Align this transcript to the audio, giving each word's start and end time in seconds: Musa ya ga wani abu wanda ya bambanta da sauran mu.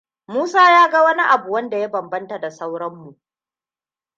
Musa 0.27 0.71
ya 0.71 0.89
ga 0.91 1.03
wani 1.03 1.21
abu 1.21 1.51
wanda 1.51 1.77
ya 1.77 1.87
bambanta 1.87 2.37
da 2.39 2.51
sauran 2.51 2.95
mu. 2.95 3.17